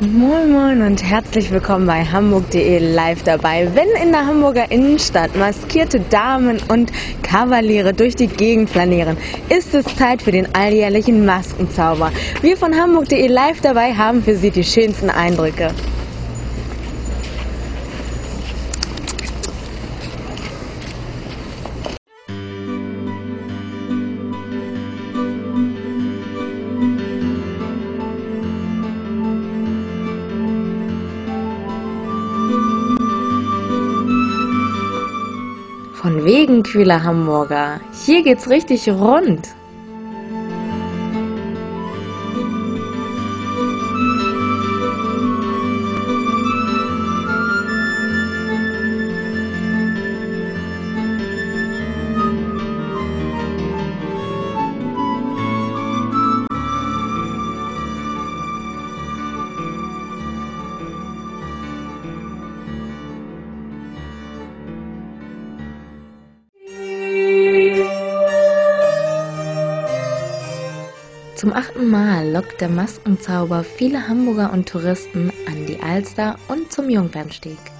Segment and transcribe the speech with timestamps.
[0.00, 3.68] Moin Moin und herzlich willkommen bei Hamburg.de live dabei.
[3.74, 6.90] Wenn in der Hamburger Innenstadt maskierte Damen und
[7.22, 9.16] Kavaliere durch die Gegend flanieren,
[9.50, 12.10] ist es Zeit für den alljährlichen Maskenzauber.
[12.42, 15.70] Wir von Hamburg.de live dabei haben für Sie die schönsten Eindrücke.
[36.04, 37.80] Von wegen kühler Hamburger.
[38.04, 39.54] Hier geht's richtig rund.
[71.36, 76.88] Zum achten Mal lockt der Maskenzauber viele Hamburger und Touristen an die Alster und zum
[76.88, 77.73] Jungfernsteg.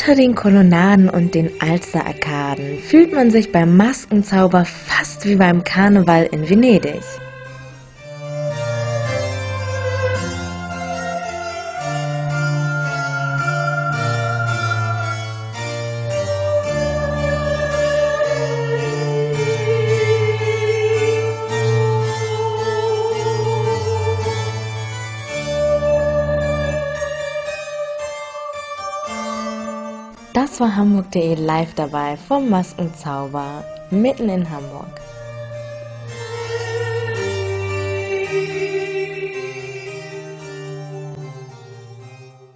[0.00, 6.26] Unter den Kolonnaden und den Alsterarkaden fühlt man sich beim Maskenzauber fast wie beim Karneval
[6.32, 7.02] in Venedig.
[30.42, 34.98] Das war Hamburg.de live dabei vom Maskenzauber mitten in Hamburg.